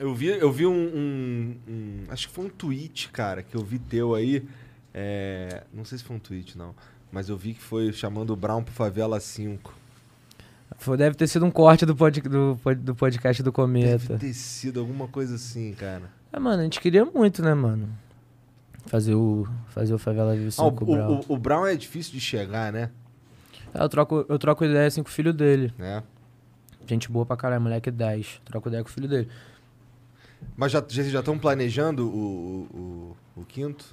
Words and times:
Eu 0.00 0.14
vi, 0.14 0.26
eu 0.28 0.50
vi 0.50 0.66
um, 0.66 0.72
um- 0.72 1.56
um- 1.68 2.04
Acho 2.08 2.26
que 2.28 2.34
foi 2.34 2.46
um 2.46 2.48
tweet, 2.48 3.10
cara, 3.10 3.42
que 3.42 3.54
eu 3.54 3.62
vi 3.62 3.78
teu 3.78 4.14
aí. 4.14 4.42
é, 4.94 5.62
não 5.72 5.84
sei 5.84 5.98
se 5.98 6.02
foi 6.04 6.16
um 6.16 6.18
tweet, 6.18 6.56
não. 6.58 6.74
Mas 7.12 7.28
eu 7.28 7.36
vi 7.36 7.54
que 7.54 7.60
foi 7.62 7.92
chamando 7.92 8.30
o 8.30 8.36
Brown 8.36 8.62
pro 8.62 8.72
Favela 8.72 9.20
5. 9.20 9.72
Foi- 10.78 10.96
Deve 10.96 11.14
ter 11.16 11.26
sido 11.28 11.44
um 11.44 11.50
corte 11.50 11.84
do, 11.84 11.94
pod, 11.94 12.20
do, 12.22 12.58
do 12.78 12.94
podcast 12.94 13.42
do 13.42 13.52
Cometa. 13.52 13.98
Deve 14.08 14.18
ter 14.18 14.34
sido 14.34 14.80
alguma 14.80 15.06
coisa 15.06 15.34
assim, 15.36 15.72
cara. 15.74 16.10
É, 16.32 16.38
mano, 16.40 16.60
a 16.60 16.64
gente 16.64 16.80
queria 16.80 17.04
muito, 17.04 17.42
né, 17.42 17.52
mano? 17.54 17.88
Fazer 18.86 19.14
o, 19.14 19.46
fazer 19.68 19.92
o 19.92 19.98
Favela 19.98 20.32
Vive 20.34 20.46
Ah, 20.58 20.64
o, 20.64 20.70
5 20.70 20.84
o 20.84 20.86
Brown. 20.96 21.20
o- 21.28 21.34
o 21.34 21.36
Brown 21.38 21.66
é 21.66 21.76
difícil 21.76 22.12
de 22.12 22.20
chegar, 22.20 22.72
né? 22.72 22.90
Ah, 23.74 23.84
eu, 23.84 23.88
troco, 23.88 24.24
eu 24.28 24.38
troco 24.38 24.64
ideia 24.64 24.86
assim 24.86 25.02
com 25.02 25.08
o 25.08 25.12
filho 25.12 25.32
dele. 25.34 25.72
né? 25.78 26.02
Gente 26.86 27.08
boa 27.10 27.24
pra 27.26 27.36
caralho, 27.36 27.60
moleque 27.62 27.90
10. 27.90 28.40
Troco 28.44 28.68
ideia 28.68 28.82
com 28.82 28.88
o 28.88 28.92
filho 28.92 29.06
dele. 29.06 29.28
Mas 30.56 30.72
já, 30.72 30.82
já, 30.88 31.02
já 31.04 31.18
estão 31.20 31.38
planejando 31.38 32.06
o, 32.06 33.16
o, 33.36 33.40
o, 33.40 33.44
quinto? 33.44 33.84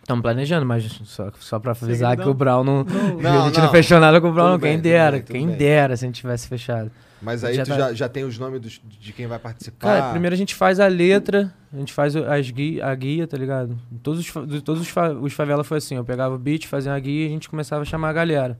Estamos 0.00 0.22
planejando, 0.22 0.66
mas 0.66 0.84
só, 1.04 1.30
só 1.38 1.58
pra 1.60 1.72
avisar 1.72 2.16
que 2.16 2.28
o 2.28 2.34
Brown 2.34 2.64
não. 2.64 2.84
Não, 3.20 3.42
a 3.42 3.46
gente 3.46 3.56
não, 3.58 3.64
não. 3.66 3.70
fechou 3.70 4.00
nada 4.00 4.20
com 4.20 4.28
o 4.28 4.32
Brown, 4.32 4.50
não. 4.52 4.58
bem, 4.58 4.72
Quem 4.72 4.80
dera, 4.80 5.12
bem, 5.12 5.22
quem 5.22 5.46
bem. 5.46 5.56
dera 5.56 5.96
se 5.96 6.04
a 6.04 6.08
gente 6.08 6.16
tivesse 6.20 6.48
fechado. 6.48 6.90
Mas 7.22 7.44
aí 7.44 7.54
Já 7.54 7.64
tu 7.64 7.68
tá- 7.68 7.76
já, 7.76 7.92
já 7.92 8.08
tem 8.08 8.24
os 8.24 8.38
nomes 8.38 8.60
dos- 8.60 8.80
de 8.98 9.12
quem 9.12 9.26
vai 9.26 9.38
participar? 9.38 9.78
Cara, 10.00 10.10
primeiro 10.10 10.34
a 10.34 10.36
gente 10.38 10.54
faz 10.54 10.80
a 10.80 10.86
letra, 10.88 11.52
a 11.72 11.76
gente 11.76 11.92
faz 11.92 12.16
as 12.16 12.50
guia, 12.50 12.86
a 12.86 12.94
guia, 12.94 13.26
tá 13.26 13.36
ligado? 13.36 13.78
Todos 14.02 14.20
os, 14.20 14.62
todos 14.62 14.80
os, 14.80 14.88
fa- 14.88 15.12
os 15.12 15.32
favela 15.34 15.62
foi 15.62 15.76
assim, 15.78 15.96
eu 15.96 16.04
pegava 16.04 16.34
o 16.34 16.38
beat, 16.38 16.66
fazia 16.66 16.94
a 16.94 16.98
guia 16.98 17.24
e 17.24 17.26
a 17.26 17.30
gente 17.30 17.48
começava 17.48 17.82
a 17.82 17.84
chamar 17.84 18.08
a 18.08 18.12
galera. 18.14 18.58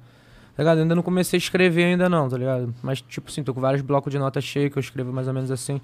Tá 0.55 0.63
ligado? 0.63 0.77
Eu 0.77 0.83
ainda 0.83 0.95
não 0.95 1.03
comecei 1.03 1.39
a 1.39 1.41
escrever 1.41 1.85
ainda 1.85 2.07
não, 2.09 2.29
tá 2.29 2.37
ligado? 2.37 2.73
Mas 2.83 3.01
tipo 3.01 3.31
assim, 3.31 3.43
tô 3.43 3.55
com 3.55 3.61
vários 3.63 3.81
blocos 3.81 4.13
de 4.13 4.19
nota 4.19 4.41
cheia 4.43 4.69
que 4.69 4.77
eu 4.77 4.81
escrevo 4.81 5.11
mais 5.11 5.27
ou 5.27 5.33
menos 5.33 5.51
assim. 5.51 5.81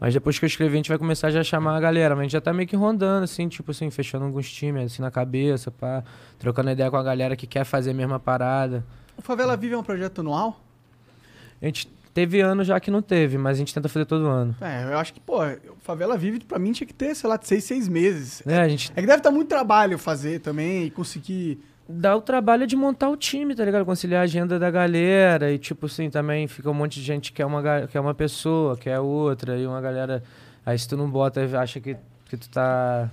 Mas 0.00 0.14
depois 0.14 0.38
que 0.38 0.44
eu 0.44 0.46
escrever, 0.46 0.72
a 0.72 0.76
gente 0.76 0.88
vai 0.88 0.96
começar 0.96 1.30
já 1.30 1.40
a 1.40 1.44
chamar 1.44 1.76
a 1.76 1.80
galera. 1.80 2.14
Mas 2.16 2.20
a 2.20 2.22
gente 2.24 2.32
já 2.32 2.40
tá 2.40 2.52
meio 2.54 2.66
que 2.66 2.74
rondando, 2.74 3.24
assim, 3.24 3.46
tipo 3.48 3.70
assim, 3.70 3.90
fechando 3.90 4.24
alguns 4.24 4.50
times, 4.50 4.92
assim, 4.92 5.02
na 5.02 5.10
cabeça, 5.10 5.70
pá. 5.70 6.02
Trocando 6.38 6.70
ideia 6.70 6.90
com 6.90 6.96
a 6.96 7.02
galera 7.02 7.36
que 7.36 7.46
quer 7.46 7.64
fazer 7.64 7.90
a 7.90 7.94
mesma 7.94 8.18
parada. 8.18 8.82
O 9.18 9.20
Favela 9.22 9.56
Vive 9.58 9.74
é 9.74 9.78
um 9.78 9.82
projeto 9.82 10.22
anual? 10.22 10.58
A 11.60 11.66
gente 11.66 11.86
teve 12.14 12.40
ano 12.40 12.64
já 12.64 12.80
que 12.80 12.90
não 12.90 13.02
teve, 13.02 13.36
mas 13.36 13.56
a 13.56 13.58
gente 13.58 13.74
tenta 13.74 13.88
fazer 13.90 14.06
todo 14.06 14.26
ano. 14.26 14.56
É, 14.60 14.84
eu 14.84 14.98
acho 14.98 15.12
que, 15.12 15.20
pô, 15.20 15.44
o 15.44 15.76
Favela 15.82 16.16
Vive 16.16 16.40
pra 16.40 16.58
mim 16.58 16.72
tinha 16.72 16.86
que 16.86 16.94
ter, 16.94 17.14
sei 17.14 17.28
lá, 17.28 17.36
de 17.36 17.46
seis, 17.46 17.64
seis 17.64 17.86
meses. 17.86 18.42
É, 18.46 18.58
a 18.58 18.68
gente 18.68 18.90
É 18.96 19.00
que 19.02 19.06
deve 19.06 19.18
estar 19.18 19.30
muito 19.30 19.48
trabalho 19.48 19.98
fazer 19.98 20.40
também 20.40 20.86
e 20.86 20.90
conseguir. 20.90 21.62
Dá 21.92 22.16
o 22.16 22.20
trabalho 22.20 22.66
de 22.66 22.76
montar 22.76 23.08
o 23.08 23.16
time, 23.16 23.54
tá 23.54 23.64
ligado? 23.64 23.84
Conciliar 23.84 24.20
a 24.20 24.24
agenda 24.24 24.58
da 24.58 24.70
galera 24.70 25.50
e, 25.52 25.58
tipo 25.58 25.86
assim, 25.86 26.08
também 26.10 26.46
fica 26.46 26.70
um 26.70 26.74
monte 26.74 26.94
de 27.00 27.02
gente 27.06 27.32
que 27.32 27.42
é 27.42 27.46
uma, 27.46 27.62
que 27.86 27.96
é 27.96 28.00
uma 28.00 28.14
pessoa, 28.14 28.76
que 28.76 28.88
é 28.88 28.98
outra, 29.00 29.56
e 29.58 29.66
uma 29.66 29.80
galera. 29.80 30.22
Aí 30.64 30.78
se 30.78 30.88
tu 30.88 30.96
não 30.96 31.08
bota, 31.10 31.40
acha 31.58 31.80
que, 31.80 31.96
que 32.28 32.36
tu 32.36 32.48
tá. 32.48 33.08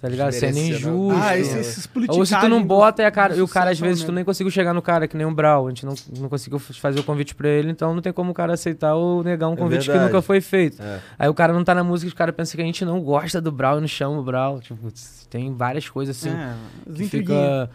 Tá 0.00 0.08
ligado? 0.08 0.32
Sendo 0.32 0.54
Desmerecendo. 0.54 0.88
injusto. 1.12 1.22
Ah, 1.22 1.38
esses, 1.38 1.54
esses 1.54 1.88
Ou 2.08 2.26
se 2.26 2.36
tu 2.40 2.48
não 2.48 2.60
bota, 2.64 3.02
e, 3.02 3.04
a 3.04 3.08
do- 3.08 3.12
cara, 3.14 3.36
e 3.36 3.40
o 3.40 3.46
cara, 3.46 3.70
às 3.70 3.78
vezes, 3.78 4.00
né? 4.02 4.06
tu 4.06 4.10
nem 4.12 4.24
conseguiu 4.24 4.50
chegar 4.50 4.74
no 4.74 4.82
cara, 4.82 5.06
que 5.06 5.16
nem 5.16 5.24
o 5.24 5.32
Brau. 5.32 5.66
A 5.66 5.70
gente 5.70 5.86
não, 5.86 5.94
não 6.18 6.28
conseguiu 6.28 6.58
fazer 6.58 6.98
o 6.98 7.04
convite 7.04 7.36
pra 7.36 7.48
ele, 7.48 7.70
então 7.70 7.94
não 7.94 8.02
tem 8.02 8.12
como 8.12 8.32
o 8.32 8.34
cara 8.34 8.52
aceitar 8.52 8.96
ou 8.96 9.22
negar 9.22 9.48
um 9.48 9.52
É 9.52 9.56
convite 9.56 9.82
que 9.82 9.86
verdade. 9.92 10.06
nunca 10.10 10.20
foi 10.20 10.40
feito. 10.40 10.82
É. 10.82 10.98
Aí 11.16 11.28
o 11.28 11.34
cara 11.34 11.52
não 11.52 11.62
tá 11.62 11.72
na 11.72 11.84
música, 11.84 12.08
os 12.08 12.14
caras 12.14 12.34
pensam 12.34 12.56
que 12.56 12.62
a 12.62 12.64
gente 12.64 12.84
não 12.84 13.00
gosta 13.00 13.40
do 13.40 13.52
Brau 13.52 13.78
e 13.78 13.80
não 13.80 13.86
chama 13.86 14.18
o 14.18 14.24
Brau. 14.24 14.58
Tipo, 14.60 14.88
tem 15.30 15.54
várias 15.54 15.88
coisas 15.88 16.16
assim 16.16 16.30
É, 16.36 16.52
que 16.92 17.04
fica 17.08 17.70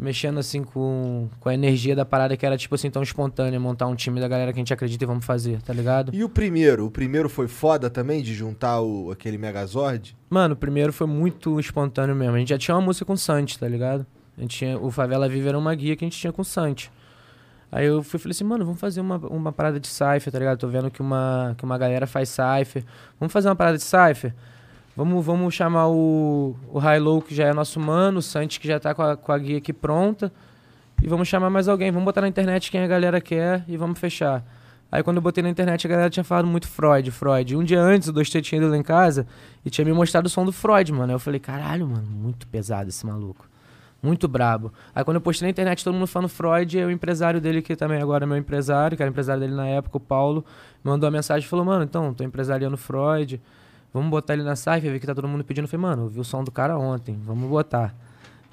mexendo 0.00 0.38
assim 0.38 0.64
com, 0.64 1.28
com 1.38 1.48
a 1.50 1.54
energia 1.54 1.94
da 1.94 2.06
parada 2.06 2.34
que 2.34 2.46
era 2.46 2.56
tipo 2.56 2.74
assim 2.74 2.90
tão 2.90 3.02
espontânea, 3.02 3.60
montar 3.60 3.86
um 3.86 3.94
time 3.94 4.18
da 4.18 4.26
galera 4.26 4.50
que 4.50 4.58
a 4.58 4.62
gente 4.62 4.72
acredita 4.72 5.04
e 5.04 5.06
vamos 5.06 5.26
fazer, 5.26 5.60
tá 5.60 5.74
ligado? 5.74 6.10
E 6.14 6.24
o 6.24 6.28
primeiro? 6.28 6.86
O 6.86 6.90
primeiro 6.90 7.28
foi 7.28 7.46
foda 7.46 7.90
também 7.90 8.22
de 8.22 8.32
juntar 8.32 8.80
o, 8.80 9.10
aquele 9.10 9.36
Megazord? 9.36 10.16
Mano, 10.30 10.54
o 10.54 10.56
primeiro 10.56 10.90
foi 10.90 11.06
muito 11.06 11.60
espontâneo 11.60 12.16
mesmo. 12.16 12.34
A 12.34 12.38
gente 12.38 12.48
já 12.48 12.58
tinha 12.58 12.74
uma 12.74 12.80
música 12.80 13.04
com 13.04 13.12
o 13.12 13.18
Santi, 13.18 13.58
tá 13.58 13.68
ligado? 13.68 14.06
A 14.38 14.40
gente 14.40 14.56
tinha, 14.56 14.78
o 14.78 14.90
Favela 14.90 15.28
Viva 15.28 15.50
era 15.50 15.58
uma 15.58 15.74
guia 15.74 15.94
que 15.94 16.04
a 16.04 16.08
gente 16.08 16.18
tinha 16.18 16.32
com 16.32 16.40
o 16.40 16.44
Santi. 16.44 16.90
Aí 17.70 17.84
eu 17.84 18.02
fui 18.02 18.18
falei 18.18 18.32
assim, 18.32 18.44
mano, 18.44 18.64
vamos 18.64 18.80
fazer 18.80 19.00
uma, 19.02 19.16
uma 19.16 19.52
parada 19.52 19.78
de 19.78 19.86
cypher, 19.86 20.32
tá 20.32 20.38
ligado? 20.38 20.58
Tô 20.58 20.66
vendo 20.66 20.90
que 20.90 21.02
uma, 21.02 21.54
que 21.58 21.64
uma 21.64 21.76
galera 21.76 22.06
faz 22.06 22.30
cypher. 22.30 22.84
Vamos 23.18 23.32
fazer 23.32 23.48
uma 23.48 23.56
parada 23.56 23.76
de 23.76 23.84
cypher? 23.84 24.34
Vamos, 24.96 25.24
vamos 25.24 25.54
chamar 25.54 25.88
o, 25.88 26.56
o 26.68 26.78
High 26.78 26.98
Low, 26.98 27.22
que 27.22 27.34
já 27.34 27.44
é 27.44 27.52
nosso 27.52 27.78
mano, 27.78 28.18
o 28.18 28.22
Santi, 28.22 28.58
que 28.58 28.66
já 28.66 28.78
tá 28.78 28.94
com 28.94 29.02
a, 29.02 29.16
com 29.16 29.32
a 29.32 29.38
guia 29.38 29.58
aqui 29.58 29.72
pronta. 29.72 30.32
E 31.02 31.08
vamos 31.08 31.28
chamar 31.28 31.48
mais 31.48 31.68
alguém. 31.68 31.90
Vamos 31.90 32.04
botar 32.04 32.20
na 32.20 32.28
internet 32.28 32.70
quem 32.70 32.82
a 32.82 32.86
galera 32.86 33.20
quer 33.20 33.64
e 33.66 33.76
vamos 33.76 33.98
fechar. 33.98 34.44
Aí 34.92 35.02
quando 35.02 35.18
eu 35.18 35.22
botei 35.22 35.42
na 35.42 35.48
internet, 35.48 35.86
a 35.86 35.90
galera 35.90 36.10
tinha 36.10 36.24
falado 36.24 36.46
muito 36.46 36.66
Freud, 36.66 37.10
Freud. 37.10 37.56
Um 37.56 37.62
dia 37.62 37.80
antes, 37.80 38.08
o 38.08 38.12
Dois 38.12 38.28
tinha 38.28 38.60
ido 38.60 38.68
lá 38.68 38.76
em 38.76 38.82
casa 38.82 39.26
e 39.64 39.70
tinha 39.70 39.84
me 39.84 39.92
mostrado 39.92 40.26
o 40.26 40.28
som 40.28 40.44
do 40.44 40.52
Freud, 40.52 40.92
mano. 40.92 41.12
Aí 41.12 41.14
eu 41.14 41.20
falei, 41.20 41.38
caralho, 41.38 41.86
mano, 41.86 42.06
muito 42.06 42.46
pesado 42.48 42.88
esse 42.88 43.06
maluco. 43.06 43.48
Muito 44.02 44.26
brabo. 44.26 44.72
Aí 44.94 45.04
quando 45.04 45.16
eu 45.16 45.20
postei 45.20 45.46
na 45.46 45.50
internet, 45.50 45.84
todo 45.84 45.94
mundo 45.94 46.06
falando 46.06 46.28
Freud, 46.28 46.76
aí 46.76 46.84
o 46.84 46.90
empresário 46.90 47.40
dele, 47.40 47.62
que 47.62 47.76
também 47.76 48.02
agora 48.02 48.24
é 48.24 48.26
meu 48.26 48.36
empresário, 48.36 48.96
que 48.96 49.02
era 49.02 49.10
empresário 49.10 49.40
dele 49.40 49.54
na 49.54 49.68
época, 49.68 49.98
o 49.98 50.00
Paulo, 50.00 50.44
mandou 50.82 51.06
uma 51.06 51.16
mensagem 51.16 51.46
e 51.46 51.48
falou, 51.48 51.64
mano, 51.64 51.84
então, 51.84 52.12
tô 52.12 52.24
empresariando 52.24 52.76
Freud, 52.76 53.40
vamos 53.92 54.10
botar 54.10 54.34
ele 54.34 54.42
na 54.42 54.56
Cypher, 54.56 54.82
ver 54.92 55.00
que 55.00 55.06
tá 55.06 55.14
todo 55.14 55.26
mundo 55.28 55.44
pedindo. 55.44 55.64
Eu 55.64 55.68
falei, 55.68 55.82
mano, 55.82 56.04
eu 56.04 56.08
vi 56.08 56.20
o 56.20 56.24
som 56.24 56.42
do 56.44 56.50
cara 56.50 56.78
ontem, 56.78 57.18
vamos 57.24 57.48
botar. 57.48 57.94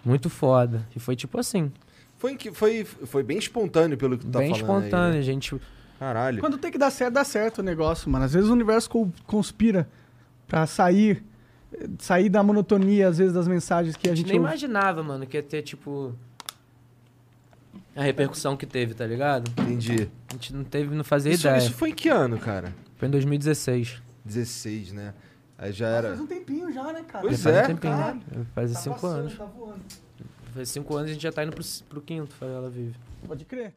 Muito 0.06 0.30
foda. 0.30 0.88
E 0.96 1.00
foi 1.00 1.16
tipo 1.16 1.38
assim, 1.40 1.72
Foi, 2.18 2.36
que, 2.36 2.52
foi, 2.52 2.84
foi 2.86 3.24
bem 3.24 3.38
espontâneo 3.38 3.98
pelo 3.98 4.18
que 4.18 4.26
tu 4.26 4.32
tá 4.32 4.40
bem 4.40 4.50
falando 4.56 4.72
aí, 4.72 4.86
espontâneo, 4.88 5.16
né? 5.18 5.22
gente. 5.22 5.56
Caralho. 6.00 6.40
Quando 6.40 6.58
tem 6.58 6.72
que 6.72 6.78
dar 6.78 6.92
certo, 6.92 7.14
dá 7.16 7.24
certo 7.24 7.60
o 7.60 7.64
negócio, 7.64 8.10
mano. 8.10 8.24
Às 8.26 8.34
vezes 8.34 8.50
o 8.50 8.54
universo 8.54 8.90
co- 8.90 9.10
conspira 9.26 9.90
pra 10.48 10.66
sair, 10.68 11.24
sair 12.00 12.30
da 12.30 12.42
monotonia, 12.44 13.08
às 13.08 13.18
vezes, 13.18 13.34
das 13.34 13.48
mensagens 13.48 13.96
que 13.98 14.08
a 14.08 14.12
A 14.12 14.16
gente 14.16 14.26
gente 14.26 14.32
nem 14.34 14.40
ouve. 14.40 14.50
imaginava, 14.52 15.02
mano, 15.04 15.26
que 15.26 15.36
ia 15.38 15.44
ter, 15.44 15.62
tipo. 15.64 16.14
A 17.96 18.04
repercussão 18.04 18.56
que 18.56 18.66
teve, 18.68 18.94
tá 18.94 19.06
ligado? 19.08 19.50
Entendi. 19.60 20.08
A 20.30 20.34
gente 20.34 20.54
não 20.54 20.64
teve, 20.64 20.96
não 20.96 21.04
fazia 21.04 21.32
Isso, 21.34 21.48
ideia. 21.48 21.58
isso 21.58 21.74
foi 21.74 21.90
em 21.90 21.96
que 21.96 22.10
ano, 22.10 22.38
cara? 22.38 22.74
Foi 22.98 23.08
em 23.08 23.12
2016. 23.12 24.02
16, 24.28 24.92
né? 24.94 25.14
Aí 25.58 25.72
já 25.72 25.88
Faz 25.88 26.06
era. 26.06 26.22
um 26.22 26.28
tempinho 26.28 26.72
já, 26.72 26.94
né, 26.94 27.04
cara? 27.08 27.22
Pois 27.26 27.40
Já 27.40 27.44
faz 27.52 27.56
é, 27.56 27.64
um 27.64 27.68
tempinho, 27.68 27.96
né? 27.98 28.02
caralho. 28.04 28.48
Faz 28.54 28.74
Tá 28.74 28.80
cinco 28.80 28.96
passando, 28.96 29.20
anos. 29.20 29.38
Tá 29.38 29.46
voando. 29.46 29.82
Faz 30.54 30.70
cinco 30.70 30.96
anos 30.96 31.08
e 31.08 31.12
a 31.12 31.14
gente 31.14 31.24
já 31.24 31.32
tá 31.32 31.44
indo 31.44 31.52
pro, 31.56 31.64
pro 31.90 32.02
quinto, 32.02 32.34
Favela 32.36 32.70
Vive. 32.70 32.96
Pode 33.28 33.44
crer. 33.46 33.74